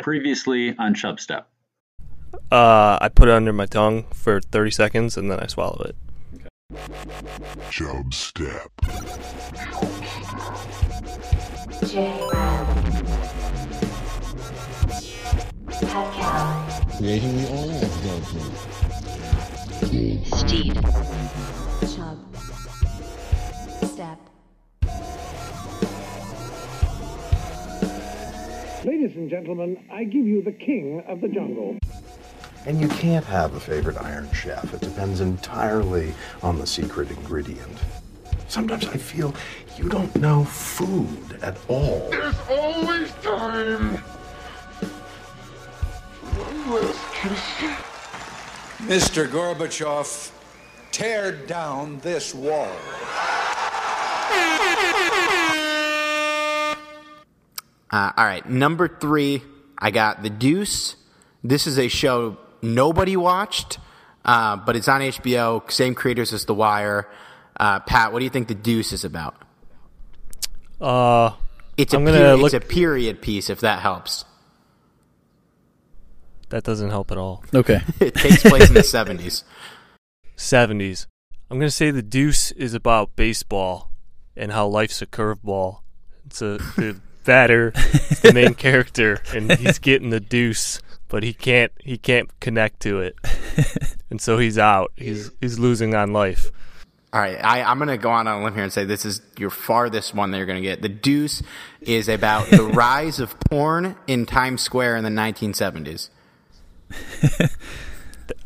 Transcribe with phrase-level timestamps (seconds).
[0.00, 1.44] Previously on Chubstep.
[2.50, 5.96] Uh, I put it under my tongue for 30 seconds and then I swallow it.
[7.70, 8.70] Chub Step.
[16.96, 18.54] Creating the oil of judgment.
[20.26, 20.74] Steed.
[21.94, 22.29] Chub.
[29.10, 31.76] Ladies and gentlemen, I give you the king of the jungle.
[32.64, 34.72] And you can't have a favorite Iron Chef.
[34.72, 37.76] It depends entirely on the secret ingredient.
[38.46, 39.34] Sometimes I feel
[39.76, 42.08] you don't know food at all.
[42.08, 43.96] There's always time.
[46.36, 47.40] One last kiss.
[48.86, 49.26] Mr.
[49.26, 50.30] Gorbachev,
[50.92, 52.76] tear down this wall.
[57.92, 59.42] Uh, all right, number three,
[59.78, 60.96] I got The Deuce.
[61.42, 63.78] This is a show nobody watched,
[64.24, 65.68] uh, but it's on HBO.
[65.70, 67.08] Same creators as The Wire.
[67.58, 69.34] Uh, Pat, what do you think The Deuce is about?
[70.80, 71.32] Uh,
[71.76, 74.24] It's a I'm gonna peri- look- it's a period piece, if that helps.
[76.50, 77.44] that doesn't help at all.
[77.54, 77.80] Okay.
[78.00, 79.44] It takes place in the seventies.
[80.36, 81.06] 70s.
[81.50, 83.90] I'm going to say the deuce is about baseball
[84.36, 85.80] and how life's a curveball.
[86.26, 86.58] It's a
[87.24, 87.72] the batter,
[88.10, 92.80] is the main character, and he's getting the deuce, but he can't he can't connect
[92.80, 93.16] to it,
[94.10, 94.92] and so he's out.
[94.96, 96.50] He's he's losing on life.
[97.12, 99.04] All right, I, I'm going to go on on a limb here and say this
[99.04, 100.80] is your farthest one that you're going to get.
[100.80, 101.42] The Deuce
[101.80, 106.08] is about the rise of porn in Times Square in the 1970s.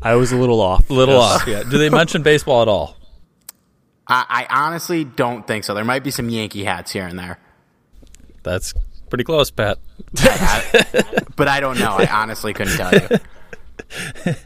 [0.01, 0.89] I was a little off.
[0.89, 1.41] A little Yes.
[1.41, 1.61] off, yeah.
[1.61, 2.97] Do they mention baseball at all?
[4.07, 5.75] I, I honestly don't think so.
[5.75, 7.37] There might be some Yankee hats here and there.
[8.45, 8.73] That's
[9.09, 9.79] pretty close, Pat.
[11.35, 11.91] but I don't know.
[11.91, 14.35] I honestly couldn't tell you.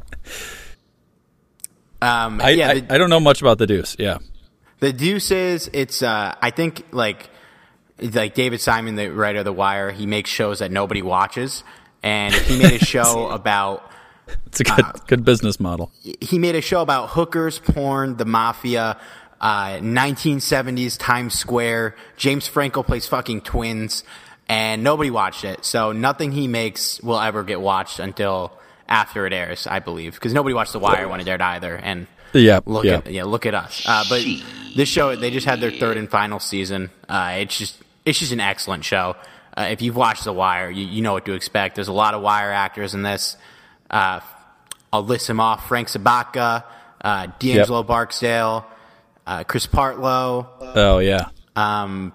[2.02, 3.96] Um, I, yeah, I, the, I don't know much about the Deuce.
[4.00, 4.20] Yeah.
[4.80, 6.02] the Deuce is it's.
[6.02, 7.30] Uh, I think like
[8.02, 11.64] like David Simon, the writer of The Wire, he makes shows that nobody watches,
[12.02, 13.92] and he made a show about.
[14.46, 15.92] It's a good good business model.
[16.22, 18.98] He made a show about hookers, porn, the mafia,
[19.42, 21.96] uh, 1970s Times Square.
[22.18, 24.04] James Franco plays fucking twins,
[24.48, 25.66] and nobody watched it.
[25.66, 28.52] So nothing he makes will ever get watched until
[28.88, 31.76] after it airs, I believe, because nobody watched The Wire when it aired either.
[31.76, 32.96] And Yeah, look yeah.
[32.98, 33.84] at yeah, look at us.
[33.88, 34.24] Uh, but
[34.76, 36.90] this show, they just had their third and final season.
[37.08, 39.16] Uh, it's just it's just an excellent show.
[39.56, 41.76] Uh, if you've watched The Wire, you, you know what to expect.
[41.76, 43.36] There's a lot of Wire actors in this.
[43.90, 44.20] Uh,
[44.92, 46.64] I'll list them off: Frank Sobotka,
[47.02, 48.66] uh, D'Angelo Barksdale,
[49.30, 51.30] uh, Chris Partlow, Oh yeah.
[51.56, 52.14] um,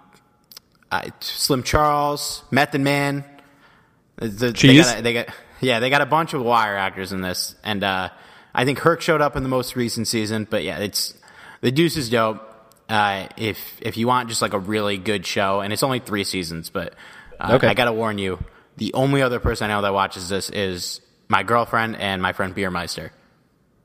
[0.90, 3.24] uh, Slim Charles, Method Man.
[4.16, 5.26] The- the- They got, a- they got
[5.60, 8.08] yeah, they got a bunch of Wire actors in this, and uh,
[8.54, 10.46] I think Herc showed up in the most recent season.
[10.50, 11.14] But yeah, it's
[11.62, 12.42] the Deuce is dope.
[12.88, 16.24] Uh, if if you want just like a really good show, and it's only three
[16.24, 16.94] seasons, but
[17.40, 17.66] uh, Okay.
[17.68, 18.38] I gotta warn you,
[18.76, 22.54] the only other person I know that watches this is my girlfriend and my friend
[22.54, 23.10] Beermeister.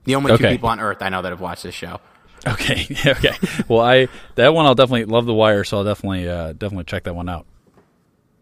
[0.03, 2.01] The only two people on earth I know that have watched this show.
[2.47, 2.87] Okay.
[3.05, 3.33] okay.
[3.67, 7.03] Well, I that one I'll definitely love the Wire, so I'll definitely uh, definitely check
[7.03, 7.45] that one out.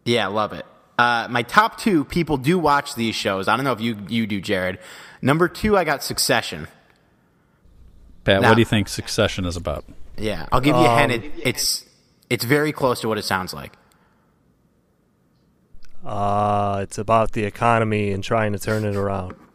[0.05, 0.65] Yeah, love it.
[0.97, 3.47] Uh, my top two people do watch these shows.
[3.47, 4.79] I don't know if you you do, Jared.
[5.21, 6.67] Number two, I got Succession.
[8.23, 9.85] Pat, Now- what do you think Succession is about?
[10.17, 11.13] Yeah, I'll give you a hint.
[11.13, 11.85] Um, It, it's
[12.29, 13.73] it's very close to what it sounds like.
[16.05, 19.35] Uh, it's about the economy and trying to turn it around.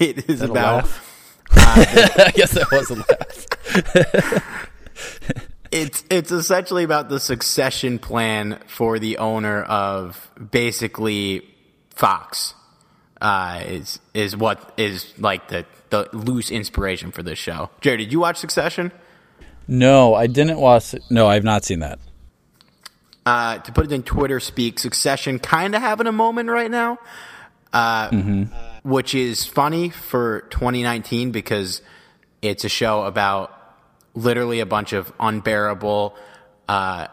[0.00, 1.15] It is that a about laugh?
[1.52, 3.46] I guess that was a laugh.
[5.72, 11.46] it's it's essentially about the succession plan for the owner of basically
[11.90, 12.54] Fox.
[13.20, 17.70] Uh, is is what is like the the loose inspiration for this show.
[17.80, 18.92] Jared, did you watch Succession?
[19.68, 20.94] No, I didn't watch.
[21.10, 21.98] No, I've not seen that.
[23.24, 26.98] uh, to put it in Twitter speak, Succession kind of having a moment right now,
[27.72, 28.10] uh,
[28.86, 31.82] which is funny for 2019 because
[32.40, 33.52] it's a show about
[34.14, 36.14] literally a bunch of unbearable,
[36.68, 37.08] uh,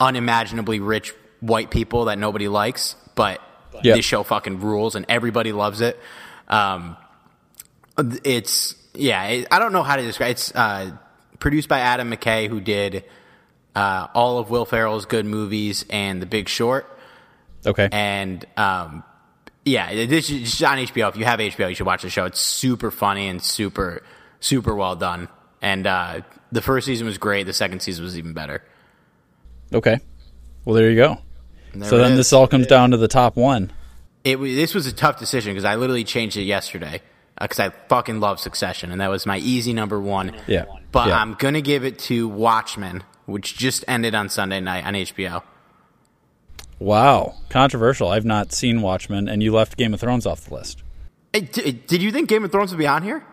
[0.00, 3.40] unimaginably rich white people that nobody likes, but
[3.82, 3.94] Yeah.
[3.96, 6.00] this show fucking rules and everybody loves it.
[6.48, 6.96] Um,
[8.24, 10.28] it's yeah, it, I don't know how to describe.
[10.28, 10.32] It.
[10.32, 10.92] It's uh,
[11.38, 13.04] produced by Adam McKay, who did
[13.74, 16.86] uh, all of Will Ferrell's good movies and The Big Short.
[17.66, 17.88] Okay.
[17.92, 19.02] And um,
[19.64, 21.08] yeah, this is on HBO.
[21.08, 22.24] If you have HBO, you should watch the show.
[22.24, 24.02] It's super funny and super
[24.40, 25.28] super well done.
[25.60, 27.44] And uh, the first season was great.
[27.46, 28.62] The second season was even better.
[29.72, 30.00] Okay.
[30.64, 31.18] Well, there you go.
[31.74, 32.18] There So then is.
[32.18, 33.72] this all comes down to the top one.
[34.24, 37.00] it this was a tough decision because I literally changed it yesterday
[37.40, 40.32] because I fucking love Succession and that was my easy number one.
[40.46, 40.64] Yeah.
[40.90, 41.20] But Yeah.
[41.20, 45.42] I'm gonna give it to Watchmen, which just ended on Sunday night on HBO.
[46.82, 48.08] Wow, controversial.
[48.08, 50.82] I've not seen Watchmen, and you left Game of Thrones off the list.
[51.32, 53.24] Hey, d- did you think Game of Thrones would be on here?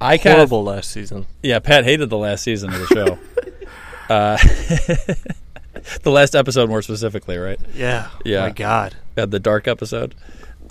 [0.00, 1.26] I kind of Horrible last season.
[1.42, 1.58] yeah.
[1.58, 3.18] Pat hated the last season of the show.
[4.14, 4.36] uh,
[6.02, 7.60] the last episode, more specifically, right?
[7.74, 8.08] Yeah.
[8.24, 8.40] Yeah.
[8.40, 8.96] My God.
[9.16, 10.14] Uh, the dark episode.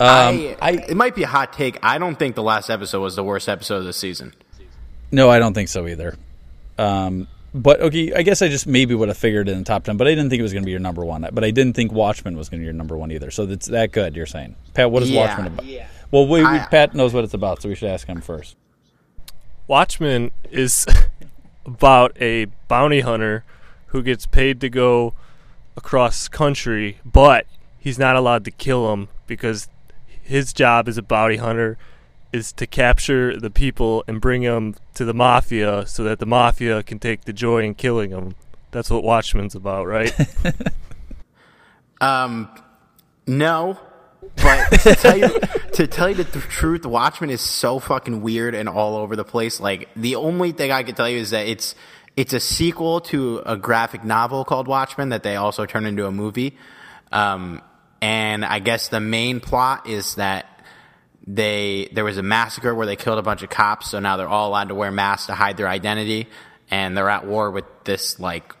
[0.00, 1.78] I, I it might be a hot take.
[1.82, 4.34] I don't think the last episode was the worst episode of the season.
[5.12, 6.16] No, I don't think so either.
[6.78, 9.84] Um, but okay, I guess I just maybe would have figured it in the top
[9.84, 11.26] ten, but I didn't think it was going to be your number one.
[11.32, 13.30] But I didn't think Watchmen was going to be your number one either.
[13.30, 14.16] So that's that good.
[14.16, 14.90] You're saying, Pat?
[14.90, 15.26] What is Yeah.
[15.28, 15.66] Watchmen about?
[16.10, 18.56] Well, we, we, I- Pat knows what it's about, so we should ask him first.
[19.66, 20.86] Watchmen is
[21.66, 23.44] about a bounty hunter
[23.86, 25.14] who gets paid to go
[25.76, 27.46] across country, but
[27.78, 29.68] he's not allowed to kill them because
[30.06, 31.78] his job as a bounty hunter
[32.34, 36.82] is to capture the people and bring them to the mafia so that the mafia
[36.82, 38.34] can take the joy in killing them.
[38.72, 40.12] That's what Watchmen's about, right?
[42.00, 42.50] Um,
[43.26, 43.78] no,
[44.36, 45.28] but to tell you
[45.72, 49.24] to tell you the th- truth, Watchmen is so fucking weird and all over the
[49.24, 49.58] place.
[49.58, 51.74] Like the only thing I can tell you is that it's
[52.16, 56.10] it's a sequel to a graphic novel called Watchmen that they also turned into a
[56.10, 56.58] movie.
[57.10, 57.62] Um,
[58.02, 60.46] and I guess the main plot is that
[61.26, 64.28] they there was a massacre where they killed a bunch of cops, so now they're
[64.28, 66.28] all allowed to wear masks to hide their identity,
[66.70, 68.54] and they're at war with this like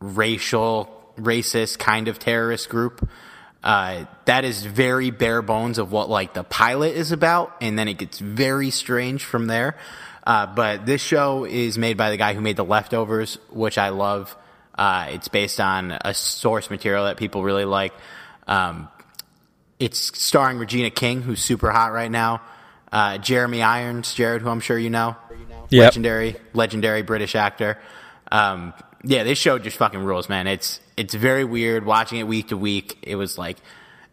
[0.00, 3.08] racial, racist kind of terrorist group.
[3.64, 7.88] Uh, that is very bare bones of what like the pilot is about, and then
[7.88, 9.76] it gets very strange from there.
[10.26, 13.90] Uh, but this show is made by the guy who made The Leftovers, which I
[13.90, 14.34] love.
[14.76, 17.92] Uh, it's based on a source material that people really like.
[18.46, 18.88] Um,
[19.78, 22.42] it's starring Regina King, who's super hot right now.
[22.92, 25.16] Uh, Jeremy Irons, Jared, who I'm sure you know,
[25.70, 25.86] Yep.
[25.86, 27.78] legendary, legendary British actor.
[28.30, 28.72] Um,
[29.02, 30.46] yeah, this show just fucking rules, man.
[30.46, 32.98] It's it's very weird watching it week to week.
[33.02, 33.56] It was like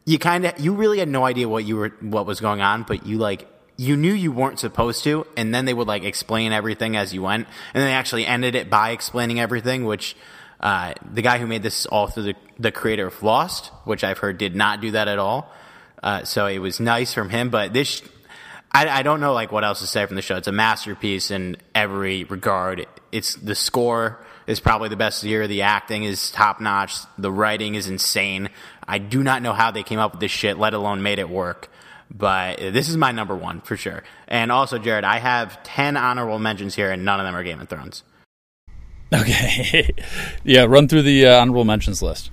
[0.06, 2.84] you kind of you really had no idea what you were what was going on,
[2.84, 3.48] but you like
[3.78, 7.22] you knew you weren't supposed to, and then they would like explain everything as you
[7.22, 10.16] went, and then they actually ended it by explaining everything, which.
[10.62, 14.20] Uh, the guy who made this all through the, the creator of Lost, which I've
[14.20, 15.52] heard did not do that at all.
[16.04, 18.04] Uh, so it was nice from him, but this,
[18.72, 20.38] I, I don't know like what else to say from the show.
[20.38, 22.86] It's a masterpiece in every regard.
[23.12, 25.48] It's the score is probably the best year.
[25.48, 26.96] The acting is top notch.
[27.18, 28.50] The writing is insane.
[28.88, 31.30] I do not know how they came up with this shit, let alone made it
[31.30, 31.70] work.
[32.10, 34.04] But this is my number one for sure.
[34.28, 37.62] And also, Jared, I have ten honorable mentions here, and none of them are Game
[37.62, 38.04] of Thrones.
[39.14, 39.90] Okay,
[40.44, 40.64] yeah.
[40.64, 42.32] Run through the uh, honorable mentions list.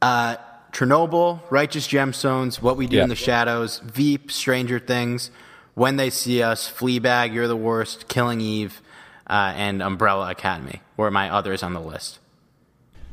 [0.00, 0.36] Uh,
[0.72, 3.02] Chernobyl, Righteous Gemstones, What We Do Yeah.
[3.04, 5.30] in the Shadows, Veep, Stranger Things,
[5.74, 8.80] When They See Us, Fleabag, You're the Worst, Killing Eve,
[9.28, 12.18] uh, and Umbrella Academy were my others on the list.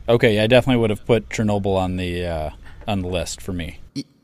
[0.07, 2.49] Okay, yeah, I definitely would have put Chernobyl on the uh,
[2.87, 3.79] on the list for me.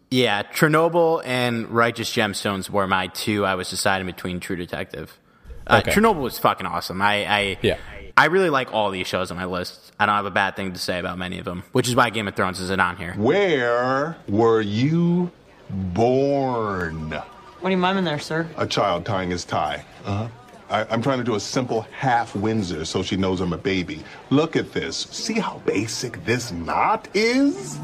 [0.09, 3.45] Yeah, Chernobyl and Righteous Gemstones were my two.
[3.45, 5.19] I was deciding between True Detective.
[5.68, 5.91] Uh, Okay.
[5.91, 7.01] Chernobyl was fucking awesome.
[7.01, 7.77] I, I Yeah.
[8.17, 9.91] I really like all these shows on my list.
[10.00, 12.09] I don't have a bad thing to say about many of them, which is why
[12.12, 13.13] Game of Thrones isn't on here.
[13.17, 15.31] Where were you
[15.69, 17.11] born?
[17.11, 18.47] What are you miming there, sir?
[18.57, 19.83] A child tying his tie.
[20.06, 20.30] Uh-huh.
[20.69, 24.04] I, I'm trying to do a simple half Windsor so she knows I'm a baby.
[24.30, 24.95] Look at this.
[25.11, 27.80] See how basic this knot is?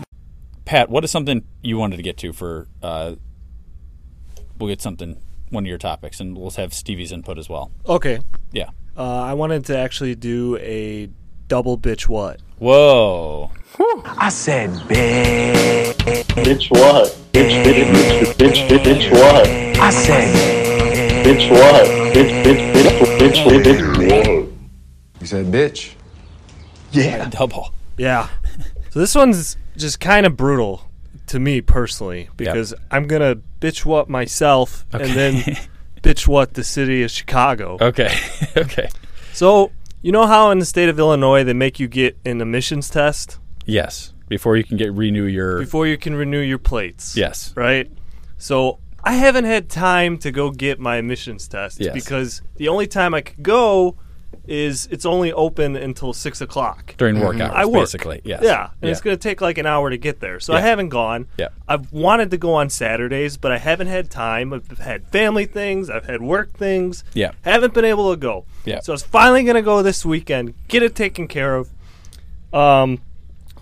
[0.64, 2.68] Pat, what is something you wanted to get to for?
[2.82, 3.16] Uh,
[4.58, 7.72] we'll get something one of your topics, and we'll have Stevie's input as well.
[7.86, 8.20] okay.
[8.54, 8.70] Yeah.
[8.98, 11.10] Uh, I wanted to actually do a
[11.48, 12.40] double bitch what?
[12.60, 13.52] Whoa.
[14.06, 15.94] I said bitch.
[16.44, 17.08] Bitch what?
[17.32, 19.48] Bitch, bitch, bitch, bitch, bitch, bitch what?
[19.80, 21.86] I said Bitch what?
[22.14, 24.50] Bitch, bitch, bitch, bitch, bitch, bitch what?
[25.22, 25.94] You said bitch.
[26.92, 27.30] Yeah.
[27.30, 27.74] Double.
[27.98, 28.28] Yeah.
[28.90, 30.90] So this one's just kind of brutal
[31.28, 35.58] to me personally because I'm gonna bitch what myself and then
[36.02, 37.78] bitch what the city of Chicago.
[37.80, 38.16] Okay.
[38.58, 38.90] okay.
[39.34, 42.90] So you know how in the state of Illinois they make you get an emissions
[42.90, 44.14] test Yes.
[44.28, 45.60] Before you can get renew your.
[45.60, 47.16] before you can renew your plates.
[47.16, 47.54] Yes.
[47.56, 47.92] Right.
[48.38, 51.94] So I haven't had time to go get my emissions test Yes.
[51.94, 53.98] because the only time I could go
[54.48, 57.82] is it's only open until six o'clock During work hours, I work.
[57.84, 58.42] basically, yes.
[58.44, 58.90] Yeah, and Yeah.
[58.92, 60.40] it's going to take like an hour to get there.
[60.40, 60.62] So I Yeah.
[60.66, 61.28] haven't gone.
[61.38, 61.50] Yeah.
[61.68, 64.52] I've wanted to go on Saturdays, but I haven't had time.
[64.52, 65.90] I've had family things.
[65.90, 67.04] I've had work things.
[67.14, 67.32] Yeah.
[67.44, 68.46] Haven't been able to go.
[68.66, 68.80] Yeah.
[68.80, 71.70] So I was finally going to go this weekend, get it taken care of.
[72.52, 73.00] Um,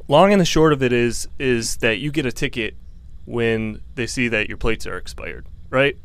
[0.07, 2.75] long and the short of it is is that you get a ticket
[3.25, 5.95] when they see that your plates are expired, right?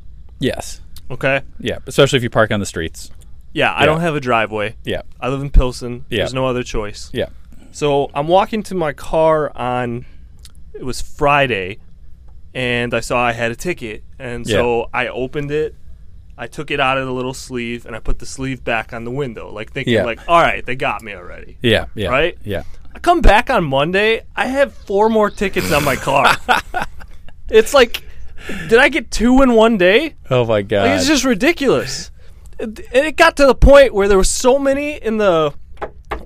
[0.40, 0.80] Yes.
[1.10, 1.42] Okay.
[1.60, 3.10] Yeah, especially if you park on the streets.
[3.54, 3.86] Yeah, I Yeah.
[3.86, 4.76] don't have a driveway.
[4.84, 5.02] Yeah.
[5.20, 6.04] I live in Pilsen.
[6.10, 6.18] Yeah.
[6.18, 7.08] There's no other choice.
[7.14, 7.26] Yeah.
[7.72, 10.04] So I'm walking to my car on
[10.74, 11.78] it was Friday
[12.52, 15.74] and I saw I had a ticket and so I opened it.
[16.36, 19.04] I took it out of the little sleeve and I put the sleeve back on
[19.04, 20.04] the window, like thinking Yeah.
[20.04, 21.58] like, all right, they got me already.
[21.62, 22.08] Yeah, yeah.
[22.08, 22.36] Right?
[22.44, 22.64] Yeah.
[22.94, 26.36] I come back on Monday, I have four more tickets on my car.
[27.50, 28.02] it's like
[28.68, 30.16] did I get two in one day?
[30.28, 30.88] Oh my god.
[30.88, 32.10] Like, it's just ridiculous.
[32.58, 35.52] It, it got to the point where there were so many in the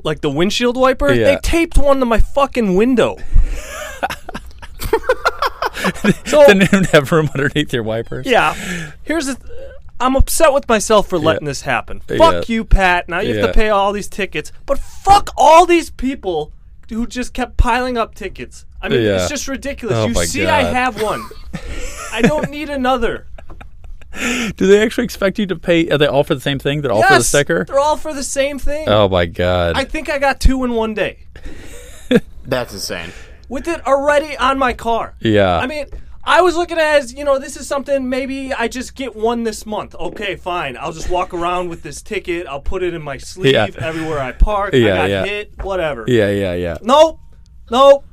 [0.05, 1.13] like the windshield wiper.
[1.13, 1.25] Yeah.
[1.25, 3.17] They taped one to my fucking window.
[6.27, 8.27] so Didn't even have room underneath your wipers.
[8.27, 8.55] yeah,
[9.03, 9.35] here's the.
[9.37, 9.53] Th-
[10.01, 12.01] I'm upset with myself for letting this happen.
[12.09, 12.19] Yeah.
[12.19, 13.09] Fuck you, Pat.
[13.09, 16.53] Now you have to pay all these tickets, but fuck all these people
[16.89, 18.65] who just kept piling up tickets.
[18.81, 19.17] I mean, Yeah.
[19.17, 19.97] it's just ridiculous.
[19.97, 21.25] Oh you see, I have one.
[22.13, 23.27] I don't need another.
[24.57, 25.89] Do they actually expect you to pay?
[25.91, 26.81] Are they all for the same thing?
[26.83, 27.65] They're all for the sticker.
[27.65, 28.89] They're all for the same thing.
[28.89, 29.77] Oh my god.
[29.77, 31.27] I think I got two in one day
[32.45, 33.13] That's insane.
[33.49, 35.15] with it already on my car.
[35.21, 35.59] Yeah.
[35.59, 35.87] I mean,
[36.25, 39.15] I was looking at it as, you know, this is something maybe I just get
[39.15, 39.95] one this month.
[39.95, 40.77] Okay, fine.
[40.79, 42.47] I'll just walk around with this ticket.
[42.47, 43.69] I'll put it in my sleeve Yeah.
[43.79, 44.75] everywhere I park.
[44.75, 45.25] I got yeah.
[45.25, 46.05] hit, whatever.
[46.09, 46.77] yeah, yeah, yeah.
[46.83, 47.21] Nope.
[47.71, 48.05] Nope.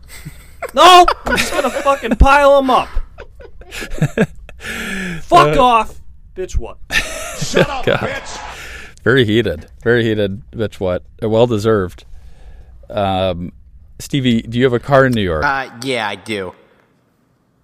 [0.74, 1.10] nope.
[1.26, 2.90] I'm just going to fucking pile them up.
[5.24, 6.02] Fuck Uh, off.
[6.36, 6.78] Bitch, what?
[7.40, 8.00] Shut up, God.
[8.00, 9.02] bitch.
[9.04, 9.68] Very heated.
[9.84, 10.42] Very heated.
[10.52, 11.04] Bitch, what?
[11.22, 12.06] Well deserved.
[12.90, 13.52] Um,
[14.00, 15.44] Stevie, do you have a car in New York?
[15.46, 16.50] Uh, yeah, I do.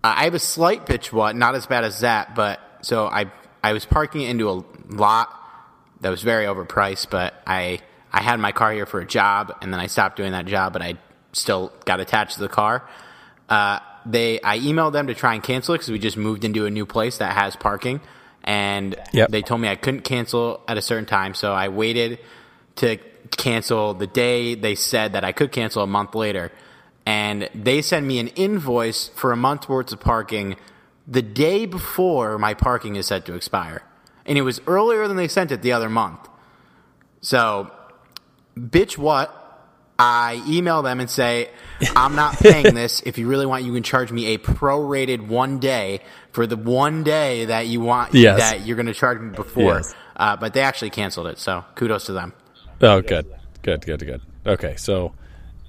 [0.04, 3.32] Uh, I have a slight bitch what, not as bad as that, but so I
[3.64, 5.30] I was parking into a lot
[6.02, 7.80] that was very overpriced, but I
[8.12, 10.74] I had my car here for a job, and then I stopped doing that job,
[10.74, 10.96] but I
[11.34, 12.88] still got attached to the car.
[13.50, 16.66] Uh, they I emailed them to try and cancel it because we just moved into
[16.66, 18.02] a new place that has parking,
[18.44, 19.30] and Yep.
[19.30, 22.20] they told me I couldn't cancel at a certain time, so I waited
[22.78, 22.98] to
[23.32, 26.52] cancel the day they said that I could cancel a month later.
[27.06, 30.56] And they sent me an invoice for a month's worth of parking
[31.08, 33.82] the day before my parking is set to expire.
[34.26, 36.30] And it was earlier than they sent it the other month.
[37.22, 37.72] So,
[38.56, 39.41] bitch, what?
[40.04, 41.50] I email them and say,
[41.96, 43.02] I'm not paying this.
[43.06, 46.00] If you really want, you can charge me a prorated one day
[46.32, 48.40] for the one day that you want, Yes.
[48.40, 49.76] that you're going to charge me before.
[49.76, 49.94] Yes.
[50.16, 51.38] Uh, but they actually canceled it.
[51.38, 52.34] So, kudos to them.
[52.82, 53.28] Oh, good,
[53.62, 54.22] good, good, good.
[54.46, 55.14] Okay, so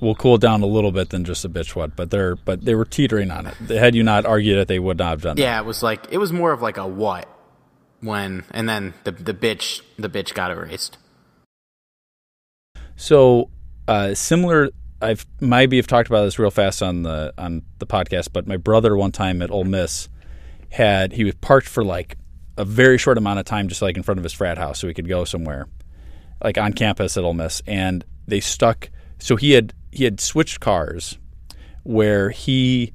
[0.00, 2.74] we'll cool down a little bit than just a bitch what, but they're but they
[2.74, 3.54] were teetering on it.
[3.68, 5.42] Had you not argued it, they would not have done that.
[5.42, 7.28] Yeah, it was like it was more of like a what
[8.00, 10.96] when, and then the the bitch the bitch got erased.
[12.96, 13.50] So
[13.88, 14.70] uh, similar.
[15.00, 18.56] I've maybe have talked about this real fast on the on the podcast, but my
[18.56, 20.08] brother one time at Ole Miss
[20.70, 22.16] had he was parked for like
[22.56, 24.86] a very short amount of time, just like in front of his frat house, so
[24.86, 25.66] he could go somewhere,
[26.42, 28.90] like on campus at Ole Miss, and they stuck.
[29.18, 31.18] So he had he had switched cars,
[31.82, 32.92] where he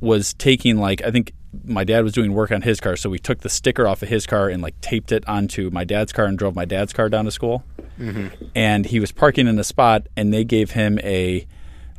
[0.00, 1.32] was taking like I think
[1.64, 4.08] my dad was doing work on his car, so we took the sticker off of
[4.08, 7.08] his car and like taped it onto my dad's car and drove my dad's car
[7.08, 7.64] down to school.
[7.98, 8.28] Mm-hmm.
[8.54, 11.46] And he was parking in a spot, and they gave him a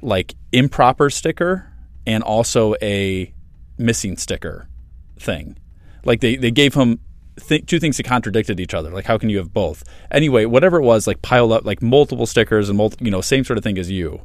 [0.01, 1.72] like improper sticker
[2.08, 3.34] and also a
[3.77, 4.67] missing sticker
[5.20, 5.58] thing.
[6.05, 7.00] Like they they gave him
[7.39, 8.89] th- two things that contradicted each other.
[8.89, 9.84] Like how can you have both?
[10.12, 13.43] Anyway, whatever it was, like piled up like multiple stickers and multi- you know same
[13.43, 14.22] sort of thing as you,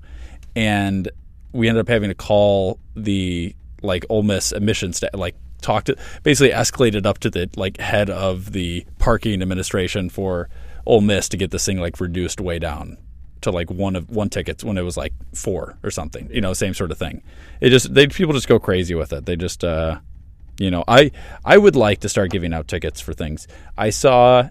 [0.54, 1.11] and
[1.52, 6.52] we ended up having to call the like Ole Miss admissions like talked to basically
[6.52, 10.49] escalated up to the like head of the parking administration for
[10.85, 12.99] Ole Miss to get this thing like reduced way down
[13.42, 16.28] to like one of one tickets when it was like four or something.
[16.33, 17.23] You know, same sort of thing.
[17.61, 19.26] It just they people just go crazy with it.
[19.26, 20.00] They just uh
[20.59, 21.11] you know, I
[21.45, 23.47] I would like to start giving out tickets for things.
[23.76, 24.49] I saw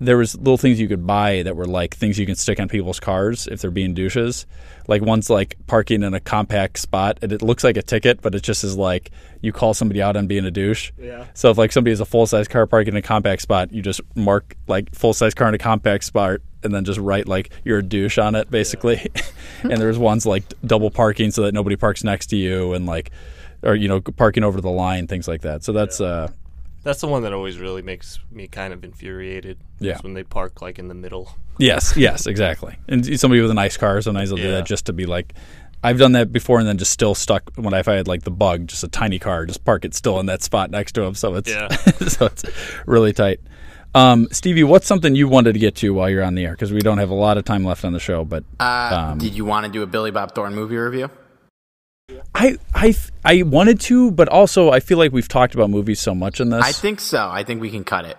[0.00, 2.68] there was little things you could buy that were like things you can stick on
[2.68, 4.46] people's cars if they're being douches.
[4.86, 8.34] Like one's like parking in a compact spot and it looks like a ticket, but
[8.34, 9.10] it just is like
[9.42, 10.92] you call somebody out on being a douche.
[10.98, 11.26] Yeah.
[11.34, 13.82] So if like somebody has a full size car parking in a compact spot, you
[13.82, 17.50] just mark like full size car in a compact spot and then just write like
[17.64, 19.04] you're a douche on it basically.
[19.62, 23.10] and there's ones like double parking so that nobody parks next to you and like
[23.62, 25.64] or you know parking over the line things like that.
[25.64, 26.30] So that's uh
[26.82, 29.58] That's the one that always really makes me kind of infuriated.
[29.80, 29.96] Yeah.
[29.96, 31.34] is when they park like in the middle.
[31.58, 32.76] Yes, yes, exactly.
[32.88, 35.34] And somebody with a nice car, sometimes they'll do that just to be like,
[35.82, 38.22] I've done that before, and then just still stuck when I, if I had like
[38.22, 41.02] the bug, just a tiny car, just park it still in that spot next to
[41.02, 41.68] him, so it's Yeah.
[42.08, 42.44] so it's
[42.86, 43.40] really tight.
[43.94, 46.52] Um, Stevie, what's something you wanted to get to while you're on the air?
[46.52, 49.18] Because we don't have a lot of time left on the show, but Uh, um,
[49.18, 51.10] did you want to do a Billy Bob Thornton movie review?
[52.34, 56.14] I, I, I wanted to, but also I feel like we've talked about movies so
[56.14, 56.64] much in this.
[56.64, 57.28] I think so.
[57.28, 58.16] I think we can cut it.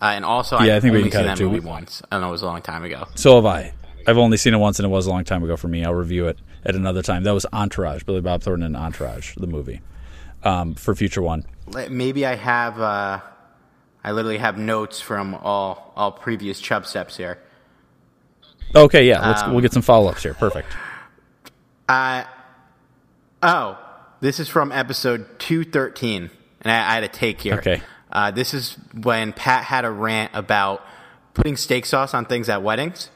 [0.00, 1.50] Uh, and also, Yeah, I I've think we can cut it too.
[1.50, 2.02] movie once.
[2.10, 3.06] I know it was a long time ago.
[3.16, 3.72] So have I.
[4.06, 5.84] I've only seen it once, and it was a long time ago for me.
[5.84, 7.24] I'll review it at another time.
[7.24, 9.82] That was Entourage, Billy Bob Thornton and Entourage, the movie,
[10.44, 11.44] um, for future one.
[11.90, 12.80] Maybe I have.
[12.80, 13.20] Uh,
[14.04, 17.38] I literally have notes from all all previous chub steps here.
[18.74, 20.32] Okay, yeah, let's Um, we'll get some follow ups here.
[20.34, 20.68] Perfect.
[21.88, 22.24] Uh,
[23.42, 23.78] oh,
[24.20, 26.30] this is from episode 213.
[26.62, 27.54] And I, I had a take here.
[27.54, 27.82] Okay.
[28.10, 30.84] Uh, this is when Pat had a rant about
[31.34, 33.10] putting steak sauce on things at weddings.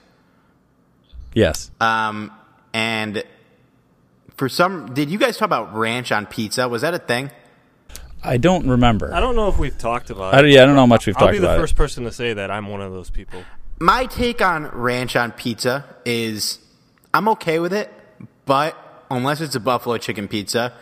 [1.34, 1.70] Yes.
[1.80, 2.30] Um,
[2.72, 3.24] and
[4.36, 6.68] for some, did you guys talk about ranch on pizza?
[6.68, 7.30] Was that a thing?
[8.22, 9.12] I don't remember.
[9.12, 10.42] I don't know if we've talked about I it.
[10.42, 11.62] don't- yeah, I don't know how much we've I'll talked be the about it.
[11.62, 13.42] first person to say that I'm one of those people.
[13.80, 16.58] My take on ranch on pizza is
[17.12, 17.92] I'm okay with it,
[18.46, 18.76] but
[19.16, 20.72] unless it's a buffalo chicken pizza,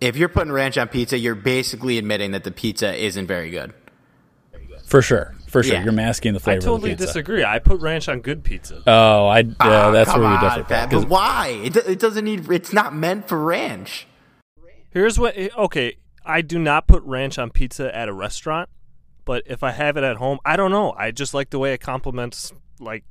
[0.00, 3.72] if you're putting ranch on pizza, you're basically admitting that the pizza isn't very good.
[4.84, 5.34] For sure.
[5.48, 5.74] For sure.
[5.74, 5.84] Yeah.
[5.84, 7.06] You're masking the I flavor of totally the pizza.
[7.06, 7.44] disagree.
[7.44, 8.82] I put ranch on good pizza.
[8.86, 10.54] Oh, I yeah, Ah, that's come where we on, differ.
[10.64, 11.60] Pat, Pat, 'cause- But why?
[11.64, 12.50] It, it doesn't need.
[12.50, 14.06] It's not meant for ranch.
[14.90, 15.34] Here's what.
[15.36, 18.68] eh, Okay, I do not put ranch on pizza at a restaurant,
[19.24, 20.92] but if I have it at home, I don't know.
[20.96, 23.04] I just like the way it complements like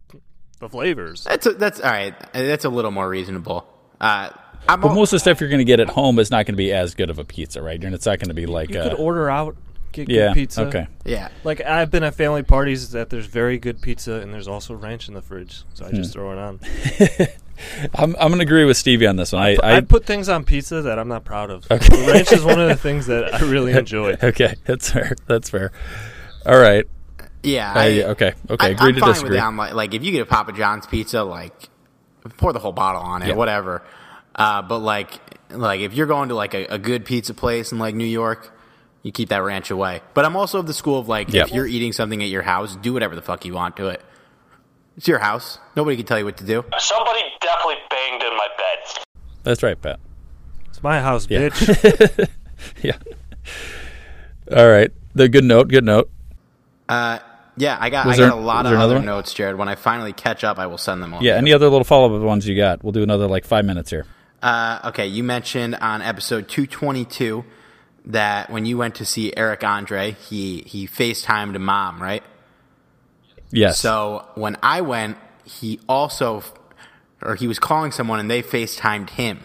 [0.60, 1.24] the flavors.
[1.24, 2.14] That's a, that's all right.
[2.34, 3.66] That's a little more reasonable.
[4.02, 4.30] Uh,
[4.68, 6.46] I'm But al- most of the stuff you're going to get at home is not
[6.46, 7.82] going to be as good of a pizza, right?
[7.82, 9.56] And it's not going to be like You uh, could order out,
[9.92, 10.62] get yeah, good pizza.
[10.68, 10.88] okay.
[11.06, 11.30] Yeah.
[11.44, 15.08] Like I've been at family parties that there's very good pizza and there's also ranch
[15.08, 16.20] in the fridge, so I just Hmm.
[16.20, 16.60] throw it on.
[17.94, 19.42] I'm I'm going to agree with Stevie on this one.
[19.44, 21.70] I, I, I put things on pizza that I'm not proud of.
[21.70, 22.08] Okay.
[22.12, 24.16] ranch is one of the things that I really enjoy.
[24.24, 25.14] okay, that's fair.
[25.28, 25.72] That's fair.
[26.46, 26.86] All right.
[27.44, 27.72] Yeah.
[27.76, 28.34] I- I, okay.
[28.50, 28.66] Okay.
[28.66, 29.30] I, Agree I'm to fine disagree.
[29.32, 29.46] with that.
[29.46, 31.70] I'm like, like if you get a Papa John's pizza, like
[32.38, 33.36] pour the whole bottle on it, Yeah.
[33.36, 33.82] whatever.
[34.36, 35.20] Uh, but like,
[35.52, 38.52] like if you're going to like a, a good pizza place in like New York,
[39.04, 40.02] you keep that ranch away.
[40.14, 41.48] But I'm also of the school of like, Yep.
[41.48, 44.02] if you're eating something at your house, do whatever the fuck you want to it.
[44.98, 45.58] It's your house.
[45.76, 46.64] Nobody can tell you what to do.
[46.78, 49.04] Somebody definitely banged in my bed.
[49.44, 50.00] That's right, Pat.
[50.70, 51.50] It's my house, Yeah.
[51.50, 52.30] bitch.
[52.84, 52.98] yeah.
[54.56, 54.92] All right.
[55.16, 55.70] The good note.
[55.70, 56.10] Good note.
[56.88, 57.20] Uh,
[57.58, 59.06] yeah, I got Was I there- got a lot of other one?
[59.06, 59.58] notes, Jared.
[59.58, 61.24] When I finally catch up, I will send them all.
[61.24, 61.36] Yeah.
[61.36, 62.84] Any other little follow up ones you got?
[62.84, 64.06] We'll do another like five minutes here.
[64.42, 67.44] Uh, okay, you mentioned on episode 222
[68.06, 72.24] that when you went to see Eric Andre, he he FaceTimed a mom, right?
[73.52, 73.80] Yes.
[73.80, 76.44] So when I went, he also,
[77.22, 79.42] or he was calling someone and they FaceTimed him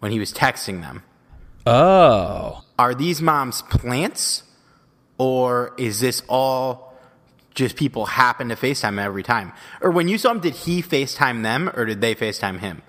[0.00, 1.02] when he was texting them.
[1.66, 2.64] Oh.
[2.78, 4.42] Are these moms plants,
[5.16, 6.87] or is this all
[7.58, 9.52] just people happen to FaceTime every time?
[9.82, 12.82] Or when you saw him, did he FaceTime them, or did they FaceTime him?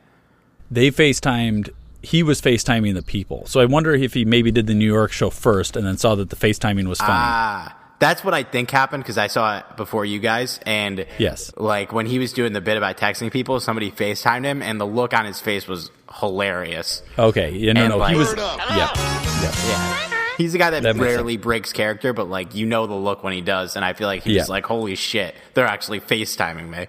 [0.71, 1.71] They FaceTimed.
[2.01, 3.45] He was FaceTiming the people.
[3.47, 6.15] So I wonder if he maybe did the New York show first and then saw
[6.15, 7.11] that the FaceTiming was funny.
[7.13, 10.59] Ah, that's what I think happened because I saw it before you guys.
[10.65, 11.51] And Yes.
[11.57, 14.85] like when he was doing the bit about texting people, somebody FaceTimed him, and the
[14.87, 17.01] look on his face was hilarious.
[17.17, 17.51] okay.
[17.51, 17.73] Yeah.
[17.73, 17.81] No.
[17.81, 17.97] And, No.
[17.97, 18.33] like- he was.
[18.37, 18.89] Yeah.
[18.95, 20.05] Yeah.
[20.39, 23.33] He's the guy that, That rarely breaks character, but like you know the look when
[23.33, 24.45] he does, and I feel like he's Yeah.
[24.47, 26.87] like, "Holy shit, they're actually FaceTiming me."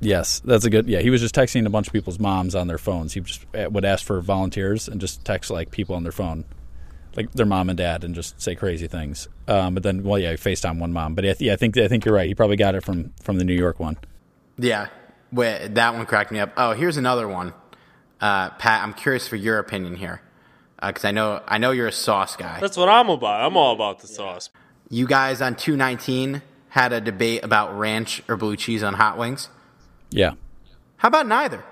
[0.00, 0.86] Yes, that's a good.
[0.86, 3.14] Yeah, he was just texting a bunch of people's moms on their phones.
[3.14, 6.44] He just uh, would ask for volunteers and just text like people on their phone,
[7.16, 9.28] like their mom and dad, and just say crazy things.
[9.48, 11.14] Um, but then, well, yeah, he FaceTime one mom.
[11.14, 12.28] But I yeah, I think I think you're right.
[12.28, 13.96] He probably got it from from the New York one.
[14.58, 14.88] Yeah,
[15.32, 16.52] Wait, that one cracked me up.
[16.56, 17.54] Oh, here's another one,
[18.20, 18.82] uh, Pat.
[18.84, 20.20] I'm curious for your opinion here,
[20.88, 22.60] because I know I know you're a sauce guy.
[22.60, 23.44] That's what I'm about.
[23.44, 24.50] I'm all about the sauce.
[24.90, 29.48] You guys on 219 had a debate about ranch or blue cheese on hot wings.
[30.10, 30.32] Yeah,
[30.96, 31.64] How about neither?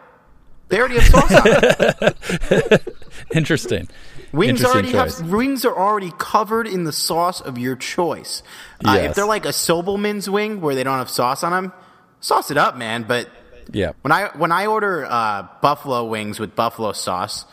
[0.68, 2.88] They already have sauce on it.
[3.34, 3.88] interesting.
[4.32, 5.18] Wings Interesting already choice.
[5.20, 8.42] have wings are already covered in the sauce of your choice.
[8.84, 11.72] Uh, If they're like a Sobelman's wing where they don't have sauce on them,
[12.20, 13.02] sauce it up, man.
[13.02, 13.28] But
[13.70, 17.44] Yeah, when I when I order uh, buffalo wings with buffalo sauce,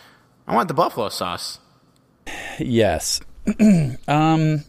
[0.50, 1.60] I want the buffalo sauce.
[2.58, 3.22] yes.
[4.08, 4.64] um,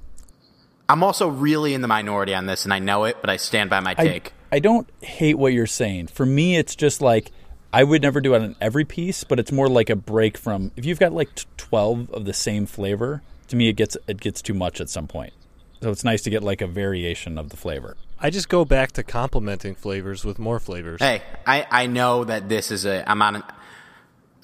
[0.89, 3.71] I'm also really in the minority on this, and I know it, but I stand
[3.71, 4.33] by my I, take.
[4.53, 6.09] I don't hate what you're saying.
[6.09, 7.33] For me, it's just like
[7.73, 10.71] I would never do it on every piece, but it's more like a break from
[10.77, 13.23] if you've got like twelve of the same flavor.
[13.49, 15.33] To me, it gets it gets too much at some point.
[15.81, 17.97] So it's nice to get like a variation of the flavor.
[18.19, 21.01] I just go back to complementing flavors with more flavors.
[21.01, 23.43] Hey, I, I know that this is a I'm on an,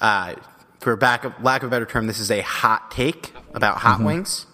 [0.01, 0.35] uh
[0.87, 3.99] for back of, lack of a better term, this is a hot take about hot
[3.99, 4.05] Mhm.
[4.05, 4.47] wings.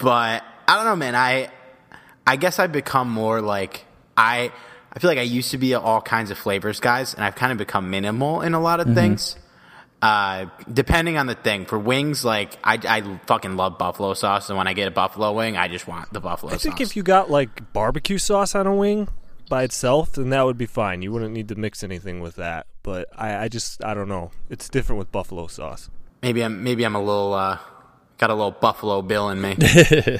[0.00, 1.16] But I don't know, man.
[1.16, 1.48] I
[2.28, 3.86] I guess I've become more like
[4.16, 4.52] I
[4.94, 7.50] I feel like I used to be all kinds of flavors guys, and I've kind
[7.50, 8.94] of become minimal in a lot of Mhm.
[8.94, 9.36] things.
[10.00, 11.66] Uh, depending on the thing.
[11.66, 15.32] For wings, like I, I fucking love buffalo sauce, and when I get a buffalo
[15.32, 16.90] wing, I just want the buffalo I think sauce.
[16.90, 19.08] if you got like barbecue sauce on a wing
[19.48, 21.02] by itself, then that would be fine.
[21.02, 22.66] You wouldn't need to mix anything with that.
[22.82, 24.30] But I, I just I don't know.
[24.50, 25.90] It's different with buffalo sauce.
[26.22, 27.58] maybe I'm maybe I'm a little uh,
[28.18, 29.56] got a little buffalo bill in me.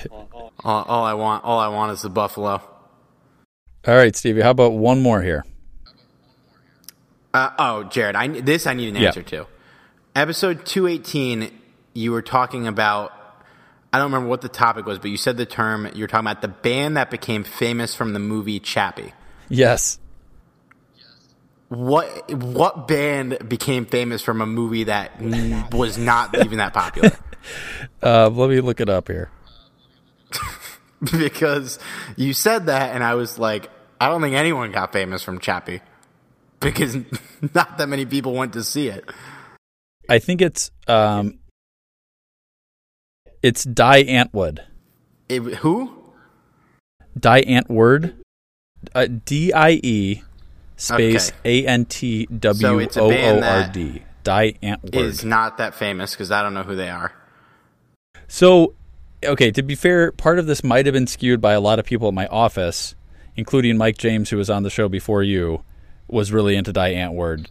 [0.65, 2.61] all, all I want, all I want is the buffalo.
[3.87, 4.41] All right, Stevie.
[4.43, 5.45] How about one more here?
[7.35, 9.09] Uh, oh, Jared, I this I need an Yeah.
[9.09, 9.47] answer to.
[10.15, 11.51] Episode two eighteen,
[11.93, 13.13] you were talking about.
[13.93, 15.89] I don't remember what the topic was, but you said the term.
[15.95, 19.13] you're talking about the band that became famous from the movie Chappie.
[19.49, 19.99] Yes.
[21.69, 25.21] What what band became famous from a movie that
[25.73, 27.13] was not even that popular?
[28.03, 29.31] Uh, let me look it up here.
[31.19, 31.79] because
[32.17, 33.71] you said that, and I was like,
[34.01, 35.81] I don't think anyone got famous from Chappie
[36.61, 36.97] because
[37.55, 39.09] not that many people went to see it.
[40.09, 41.39] I think it's um,
[43.47, 44.59] it's Die Antwoord.
[45.29, 45.93] it who?
[47.19, 48.15] Die Antwoord.
[48.93, 50.23] Uh, D I E
[50.77, 54.03] space A N T W O O R D.
[54.25, 54.95] Die Antwoord.
[54.97, 57.13] Is not that famous because I don't know who they are.
[58.27, 58.75] So,
[59.25, 61.85] okay, to be fair, part of this might have been skewed by a lot of
[61.85, 62.97] people at my office,
[63.37, 65.63] including Mike James, who was on the show before you,
[66.09, 67.47] was really into Die Antwoord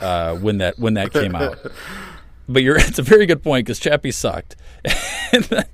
[0.00, 1.58] uh, when that when that came out.
[2.50, 4.56] But you're it's a very good point because Chappie sucked.
[5.32, 5.64] and, then,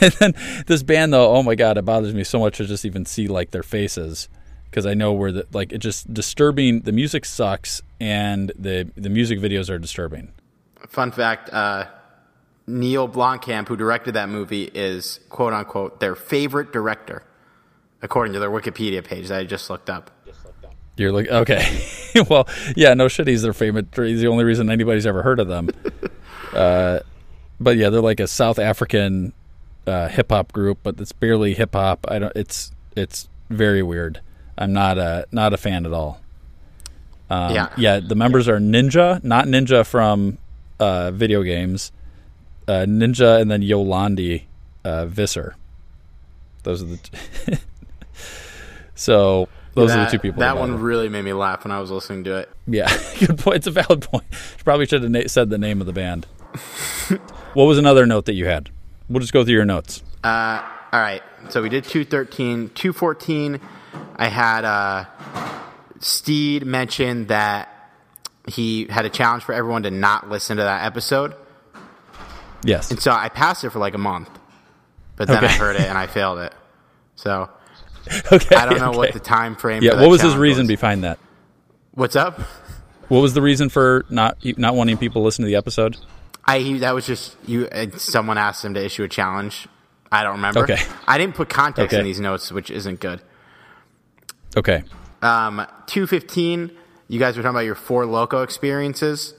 [0.00, 0.34] and then
[0.66, 3.28] this band though, oh my god, it bothers me so much to just even see
[3.28, 4.28] like their faces
[4.70, 6.80] because I know where the like it just disturbing.
[6.82, 10.32] The music sucks and the the music videos are disturbing.
[10.88, 11.86] Fun fact: uh,
[12.66, 17.22] Neil Blomkamp, who directed that movie, is quote unquote their favorite director,
[18.02, 20.10] according to their Wikipedia page that I just looked up.
[20.96, 21.86] You're like, okay,
[22.28, 23.28] well, yeah, no shit.
[23.28, 23.86] He's their favorite.
[23.94, 25.70] He's the only reason anybody's ever heard of them.
[26.58, 27.00] Uh,
[27.60, 29.32] but yeah, they're like a South African
[29.86, 32.06] uh, hip hop group, but it's barely hip hop.
[32.08, 32.32] I don't.
[32.36, 34.20] It's it's very weird.
[34.56, 36.20] I'm not a not a fan at all.
[37.30, 37.68] Um, Yeah.
[37.76, 38.00] yeah.
[38.00, 40.38] The members are Ninja, not Ninja from
[40.80, 41.92] uh, video games.
[42.66, 44.42] Uh, Ninja and then Yolandi
[44.84, 45.56] uh, Visser.
[46.64, 46.96] Those are the.
[46.96, 47.56] T-
[48.94, 50.40] so those are the two people.
[50.40, 52.50] That one really made me laugh when I was listening to it.
[52.66, 52.88] Yeah,
[53.20, 53.56] good point.
[53.58, 54.24] It's a valid point.
[54.64, 56.26] Probably should have na- said the name of the band.
[57.54, 58.70] what was another note that you had?
[59.08, 60.02] We'll just go through your notes.
[60.22, 61.22] Uh, all right.
[61.50, 62.70] So we did 213.
[62.74, 63.60] 214,
[64.16, 65.04] I had uh,
[66.00, 67.68] Steed mention that
[68.46, 71.34] he had a challenge for everyone to not listen to that episode.
[72.64, 72.90] Yes.
[72.90, 74.30] And so I passed it for like a month.
[75.16, 76.54] But then I heard it and I failed it.
[77.16, 77.50] So
[78.32, 78.56] Okay.
[78.56, 79.84] I don't know what the time frame was.
[79.84, 80.00] Yeah.
[80.00, 80.68] What was his reason was.
[80.68, 81.18] behind that?
[81.92, 82.38] What's up?
[83.08, 85.96] What was the reason for not not wanting people to listen to the episode?
[86.48, 87.68] I he, that was just you.
[87.96, 89.68] Someone asked him to issue a challenge.
[90.10, 90.60] I don't remember.
[90.64, 90.78] Okay.
[91.06, 93.20] I didn't put context in these notes, which isn't good.
[94.56, 94.82] Okay.
[95.22, 96.70] Um, two fifteen.
[97.08, 99.34] You guys were talking about your four loco experiences.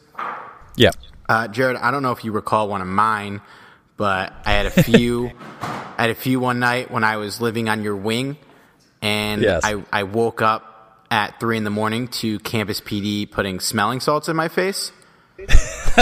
[0.75, 0.91] Yeah.
[1.27, 3.41] Uh, Jared, I don't know if you recall one of mine,
[3.97, 5.31] but I had a few.
[5.61, 8.37] I had a few one night when I was living on your wing,
[9.01, 9.63] and Yes.
[9.65, 14.29] I, I woke up at three in the morning to campus PD putting smelling salts
[14.29, 14.91] in my face.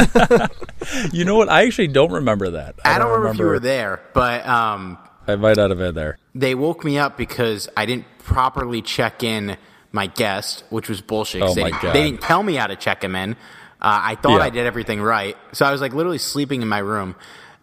[1.12, 1.50] You know what?
[1.50, 2.76] I actually don't remember that.
[2.86, 6.18] I, don't remember, if you were there, but um, I might not have been there.
[6.34, 9.58] they woke me up because I didn't properly check in
[9.92, 11.42] my guest, which was bullshit.
[11.42, 11.94] Oh they, my didn't- God.
[11.96, 13.34] they didn't tell me how to check him in.
[13.34, 13.36] Uh,
[13.82, 14.46] I thought Yeah.
[14.46, 17.16] I did everything right, so I was like literally sleeping in my room,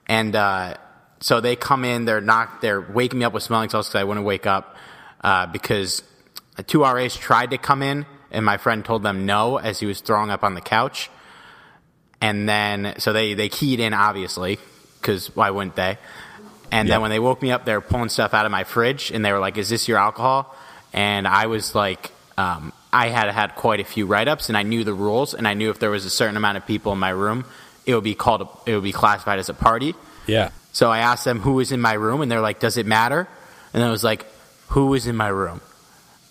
[0.07, 0.77] and uh,
[1.21, 2.05] so they come in.
[2.05, 2.61] They're not.
[2.61, 4.77] They're waking me up with smelling salts because I wouldn't wake up
[5.23, 6.03] uh, because
[6.67, 10.01] two RAs tried to come in, and my friend told them no as he was
[10.03, 11.11] throwing up on the couch.
[12.21, 14.59] And then, so they, they keyed in, obviously,
[15.01, 15.99] because why wouldn't they?
[16.73, 16.95] And Yeah.
[16.95, 19.25] then when they woke me up, they were pulling stuff out of my fridge, and
[19.25, 20.55] they were like, "Is this your alcohol?"
[20.93, 24.63] And I was like, um, I had had quite a few write ups, and I
[24.63, 26.99] knew the rules, and I knew if there was a certain amount of people in
[26.99, 27.45] my room,
[27.87, 29.95] it would be called, a, it would be classified as a party.
[30.27, 30.51] Yeah.
[30.73, 33.29] So I asked them who was in my room, and they're like, "Does it matter?"
[33.75, 34.25] And I was like,
[34.69, 35.61] "Who was in my room?"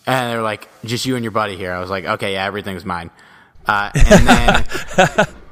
[0.08, 2.84] And they're like, "Just you and your buddy here." I was like, "Okay, yeah, everything's
[2.84, 3.12] mine."
[3.66, 5.28] Uh, and then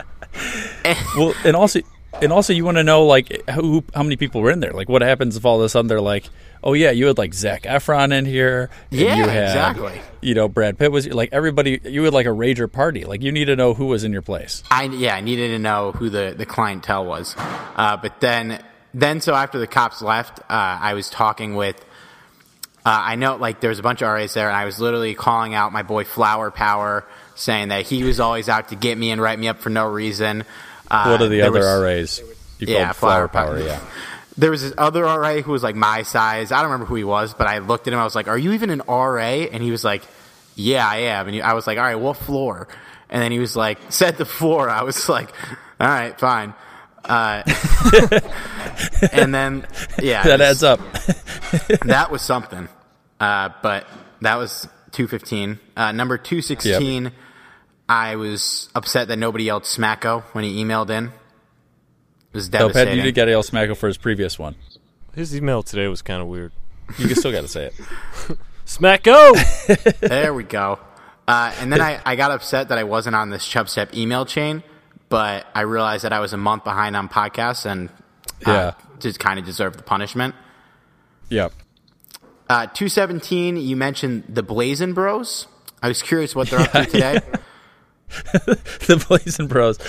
[1.18, 1.82] well, and also,
[2.22, 4.74] and also, you want to know like who, how many people were in there?
[4.74, 6.26] Like, what happens if all of a sudden they're like,
[6.64, 10.02] "Oh yeah, you had like Zac Efron in here, and Yeah, you had, exactly.
[10.22, 11.80] You know, Brad Pitt was like everybody.
[11.84, 13.06] You had like a rager party.
[13.06, 14.64] Like, you need to know who was in your place.
[14.70, 17.36] I yeah, I needed to know who the, the clientele was.
[17.38, 18.62] Uh, but then
[18.94, 21.78] then so after the cops left, uh, I was talking with.
[22.84, 25.14] Uh, I know like there was a bunch of RAs there, and I was literally
[25.14, 29.12] calling out my boy Flower Power, saying that he was always out to get me
[29.12, 30.44] and write me up for no reason.
[30.92, 32.22] Uh, what are the other was- RAs?
[32.60, 33.58] You Yeah, called flower, power.
[33.58, 33.60] power.
[33.60, 33.80] Yeah.
[34.38, 36.52] There was this other RA who was like my size.
[36.52, 38.00] I don't remember who he was, but I looked at him.
[38.00, 39.20] I was like, "Are you even an RA?"
[39.52, 40.04] And he was like,
[40.56, 42.68] "Yeah, I am." And I was like, "All right, what floor?"
[43.10, 45.32] And then he was like, "Said the floor." I was like,
[45.80, 46.54] "All right, fine."
[47.04, 47.42] Uh,
[49.12, 49.66] and then
[50.02, 50.80] yeah, that adds up.
[51.84, 52.68] that was something.
[53.20, 53.88] Uh, but
[54.22, 55.60] that was 215.
[55.76, 57.12] Uh, number 216,
[57.92, 61.08] I was upset that nobody yelled Smacko when he emailed in.
[61.08, 61.12] It
[62.34, 62.88] was Oh, devastating.
[62.92, 64.56] Pat, you did get El Smacko for his previous one.
[65.14, 66.54] His email today was kind of weird.
[66.98, 67.74] You still got to say it.
[68.66, 70.00] Smacko.
[70.00, 70.80] there we go.
[71.28, 74.26] Uh, and then I, I got upset that I wasn't on this Chub Step email
[74.26, 74.64] chain,
[75.10, 77.90] but I realized that I was a month behind on podcasts and
[78.46, 78.72] uh, Yeah.
[79.00, 80.34] just kind of deserved the punishment.
[81.28, 81.52] Yep.
[82.50, 85.48] Uh, 217, you mentioned the Blazin' Bros.
[85.84, 87.20] I was curious what they're up to today.
[88.34, 89.80] the Blazing Bros.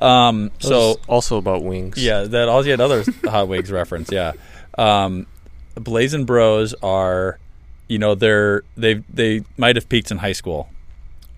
[0.00, 2.02] Um, so also about wings.
[2.02, 4.10] Yeah, that also had other Hot Wings reference.
[4.10, 4.32] Yeah,
[4.78, 5.26] um,
[5.74, 7.38] Blazing Bros are,
[7.88, 10.68] you know, they're they they might have peaked in high school.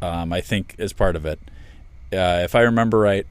[0.01, 1.41] Um, I think as part of it,
[2.13, 3.27] uh, if I remember right.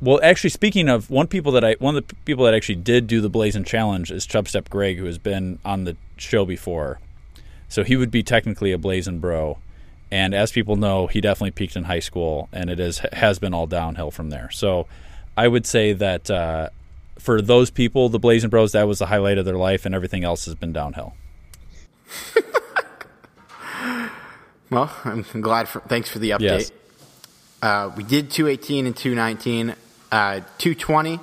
[0.00, 3.06] Well, actually, speaking of one people that I one of the people that actually did
[3.06, 6.98] do the Blazing Challenge is Chubstep Greg, who has been on the show before.
[7.68, 9.58] So he would be technically a Blazing Bro.
[10.12, 13.54] And as people know, he definitely peaked in high school, and it is has been
[13.54, 14.50] all downhill from there.
[14.50, 14.86] So
[15.36, 16.70] I would say that uh,
[17.18, 20.24] for those people, the Blazing Bros, that was the highlight of their life, and everything
[20.24, 21.14] else has been downhill.
[24.70, 25.68] Well, I'm glad.
[25.68, 26.40] For, thanks for the update.
[26.40, 26.72] Yes.
[27.60, 29.74] Uh, we did 218 and 219.
[30.12, 31.14] Uh, 220.
[31.14, 31.18] Uh,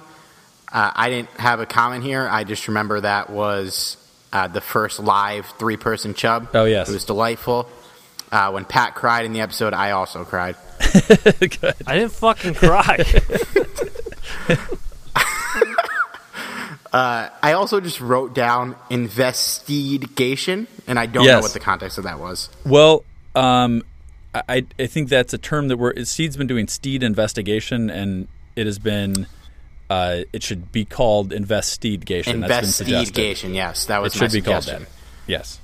[0.71, 2.28] I didn't have a comment here.
[2.30, 3.95] I just remember that was
[4.34, 6.50] uh, the first live three person chub.
[6.54, 6.89] Oh, yes.
[6.89, 7.69] It was delightful.
[8.31, 10.55] Uh, when Pat cried in the episode, I also cried.
[11.39, 11.75] Good.
[11.85, 12.97] I didn't fucking cry.
[16.93, 22.05] Uh, I also just wrote down investigation, and I don't know what the context of
[22.05, 22.49] that was.
[22.65, 23.03] Well,
[23.35, 23.83] um,
[24.33, 28.65] I I think that's a term that we're Steed's been doing Steed investigation, and it
[28.65, 29.27] has been.
[29.89, 32.41] Uh, it should be called investigation.
[32.41, 32.93] That's been suggested.
[32.93, 34.81] Investigation, yes, that was it my should be called that.
[35.27, 35.59] Yes.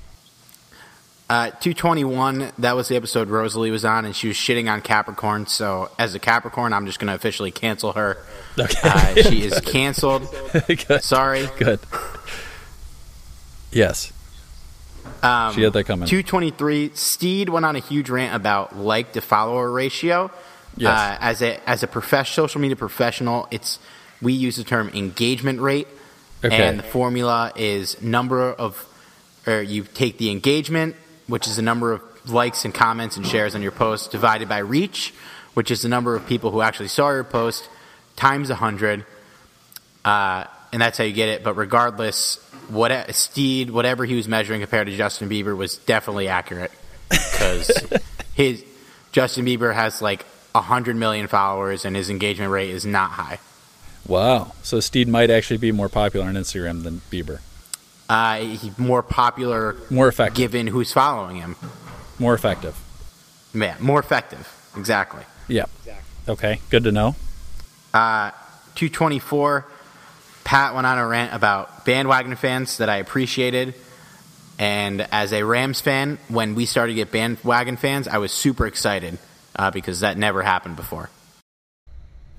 [1.30, 5.48] Uh, 221, that was the episode Rosalie was on, and she was shitting on Capricorn.
[5.48, 8.18] So, as a Capricorn, I'm just going to officially cancel her.
[8.60, 8.78] Okay.
[8.84, 10.28] Uh, she is canceled.
[10.68, 11.02] Good.
[11.02, 11.48] Sorry.
[11.58, 11.80] Good.
[13.72, 14.12] Yes.
[15.24, 16.08] Um, She had that coming.
[16.08, 20.30] 223, Steed went on a huge rant about like to follower ratio.
[20.76, 20.90] Yes.
[20.92, 23.80] Uh, as a as a professional, social media professional, it's
[24.22, 25.88] we use the term engagement rate,
[26.44, 26.56] Okay.
[26.68, 28.84] and the formula is number of,
[29.46, 30.96] or you take the engagement,
[31.28, 34.60] which is the number of likes and comments and shares on your post, divided by
[34.60, 35.14] reach,
[35.54, 37.70] which is the number of people who actually saw your post,
[38.16, 39.06] times hundred,
[40.06, 41.44] uh, and that's how you get it.
[41.44, 42.38] But regardless,
[42.70, 46.72] what Steed, whatever he was measuring compared to Justin Bieber was definitely accurate
[47.10, 47.72] because
[48.34, 48.64] his
[49.12, 53.40] Justin Bieber has like hundred million followers and his engagement rate is not high.
[54.08, 54.52] Wow.
[54.64, 57.40] So Steed might actually be more popular on Instagram than Bieber.
[58.10, 60.36] Uh, he's more popular, More effective.
[60.36, 61.56] given who's following him.
[62.20, 62.78] More effective.
[63.54, 64.48] Yeah, more effective.
[64.78, 65.24] Exactly.
[65.48, 65.66] Yeah.
[66.28, 66.60] Okay.
[66.70, 67.16] Good to know.
[67.94, 68.32] Uh,
[68.76, 69.66] 224,
[70.44, 73.76] Pat went on a rant about bandwagon fans that I appreciated.
[74.60, 78.68] And as a Rams fan, when we started to get bandwagon fans, I was super
[78.68, 79.18] excited
[79.56, 81.10] uh, because that never happened before.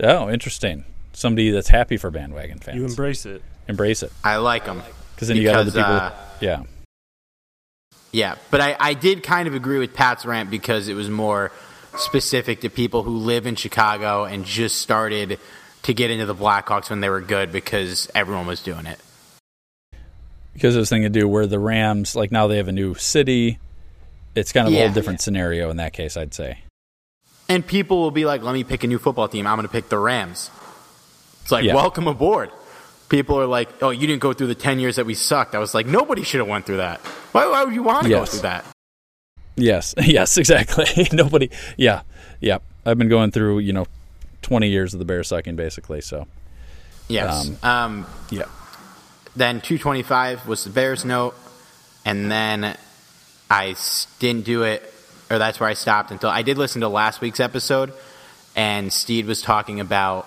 [0.01, 0.85] Oh, interesting.
[1.13, 2.77] Somebody that's happy for bandwagon fans.
[2.79, 3.43] you embrace it.
[3.69, 4.13] Embrace it.
[4.23, 4.83] I like them.
[5.15, 5.85] Because then you got other people.
[5.85, 6.63] uh, yeah.
[8.13, 11.51] Yeah, but I, I did kind of agree with Pat's rant because it was more
[11.97, 15.39] specific to people who live in Chicago and just started
[15.83, 18.99] to get into the Blackhawks when they were good because everyone was doing it.
[20.53, 22.95] Because it was thing to do where the Rams, like now they have a new
[22.95, 23.59] city.
[24.37, 24.85] It's kind of a Yeah.
[24.87, 26.59] whole different scenario in that case, I'd say.
[27.49, 29.47] And people will be like, let me pick a new football team.
[29.47, 30.51] I'm going to pick the Rams.
[31.43, 31.75] It's like, Yeah.
[31.75, 32.51] welcome aboard.
[33.09, 35.55] People are like, oh, you didn't go through the 10 years that we sucked.
[35.55, 37.01] I was like, nobody should have went through that.
[37.33, 38.65] Why, why would you want to go through that?
[39.57, 39.95] Yes.
[40.03, 40.87] Yes, exactly.
[41.13, 41.51] Nobody.
[41.77, 42.03] Yeah.
[42.41, 42.59] Yeah.
[42.85, 43.87] I've been going through, you know,
[44.43, 46.01] 20 years of the bear sucking basically.
[46.01, 46.27] So,
[47.09, 47.51] Yes.
[47.63, 48.45] Um, Um, yeah.
[49.37, 51.37] then 225 was the Bears note.
[52.05, 52.77] And then
[53.51, 53.77] I
[54.19, 54.83] didn't do it,
[55.31, 57.93] or that's where I stopped until I did listen to last week's episode.
[58.57, 60.27] And Steed was talking about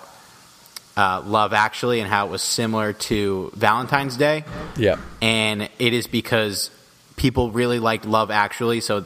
[0.98, 4.44] uh, Love Actually and how it was similar to Valentine's Day.
[4.76, 4.96] Yeah.
[5.22, 6.70] and it is because
[7.16, 8.80] people really liked Love Actually.
[8.80, 9.04] So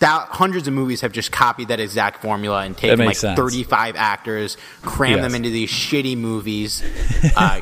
[0.00, 3.36] That, hundreds of movies have just copied that exact formula and taken like sense.
[3.36, 5.24] 35 actors, crammed Yes.
[5.26, 6.82] them into these shitty movies.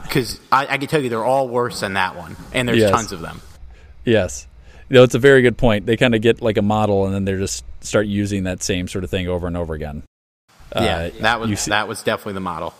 [0.02, 2.90] Because I, I can tell you, they're all worse than that one, and there's Yes.
[2.90, 3.40] tons of them.
[4.04, 4.46] Yes.
[4.90, 5.86] No, it's a very good point.
[5.86, 8.86] They kind of get like a model and then they just start using that same
[8.86, 10.02] sort of thing over and over again.
[10.74, 12.74] yeah, Uh, that was see- that was definitely the model.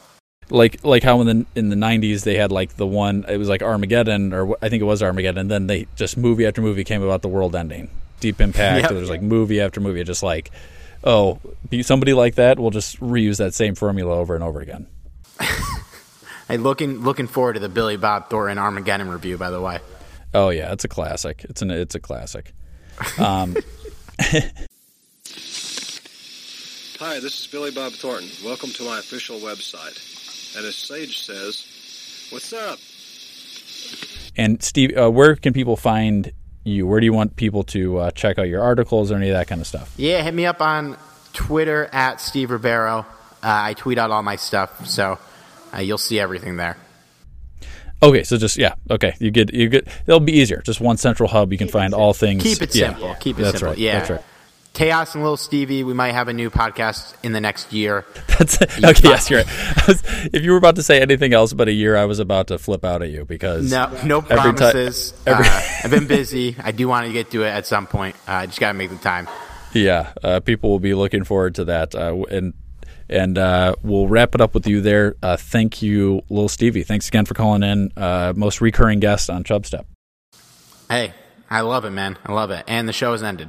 [0.51, 3.49] Like like how in the in the 90s they had like the one it was
[3.49, 6.85] like Armageddon or I think it was Armageddon and then they just movie after movie
[6.85, 7.89] came about the world ending.
[8.21, 8.91] Deep Impact, Yep.
[8.93, 10.51] there's like movie after movie just like
[11.05, 14.87] oh, be somebody like that will just reuse that same formula over and over again.
[16.49, 19.37] Hey, looking looking forward to the Billy Bob Thornton Armageddon review.
[19.37, 19.81] By the way,
[20.33, 21.45] Oh yeah, it's a classic.
[21.49, 22.53] It's an it's a classic.
[23.19, 23.57] Um
[26.99, 28.29] Hi, this is Billy Bob Thornton.
[28.45, 30.16] Welcome to my official website.
[30.57, 32.79] And as Sage says, what's up?
[34.37, 36.33] and Steve, uh, where can people find
[36.65, 36.87] you?
[36.87, 39.49] Where do you want people to uh, check out your articles or any of that
[39.49, 39.93] kind of stuff?
[39.97, 40.97] yeah, hit me up on
[41.33, 43.01] Twitter at Steve Ribeiro.
[43.01, 43.05] Uh,
[43.43, 45.19] I tweet out all my stuff, so
[45.75, 46.77] uh, you'll see everything there.
[48.03, 49.89] Okay, so just yeah, okay, you get you get.
[50.07, 50.61] It'll be easier.
[50.63, 51.53] Just one central hub.
[51.53, 52.43] You can find all things.
[52.43, 52.91] Keep it yeah.
[52.91, 53.15] simple.
[53.21, 53.69] Keep it That's simple.
[53.71, 53.79] Right.
[53.79, 53.99] Yeah.
[53.99, 54.23] That's right.
[54.77, 55.83] Chaos and Little Stevie.
[55.85, 58.05] We might have a new podcast in the next year.
[58.39, 58.77] That's okay.
[59.09, 59.87] Yes, you're right.
[59.89, 60.03] Was,
[60.35, 62.59] if you were about to say anything else but a year, I was about to
[62.59, 65.15] flip out at you because No, no ti- promises.
[65.27, 66.57] every- uh, I've been busy.
[66.63, 68.17] I do want to get to it at some point.
[68.29, 69.29] Uh, I just got to make the time.
[69.73, 72.53] yeah, uh, people will be looking forward to that, uh, and
[73.09, 75.17] and uh, we'll wrap it up with you there.
[75.23, 76.83] Uh, thank you, Little Stevie.
[76.83, 77.93] Thanks again for calling in.
[77.97, 79.85] Uh, most recurring guest on Chubstep.
[80.91, 81.15] Hey,
[81.49, 82.19] I love it, man.
[82.27, 82.65] I love it.
[82.69, 83.49] And the show has ended.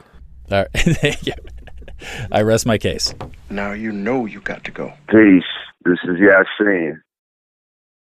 [0.51, 1.33] All right, thank you.
[2.31, 3.13] I rest my case.
[3.49, 4.93] Now you know you got to go.
[5.09, 5.43] Peace.
[5.83, 7.01] This is Yasin.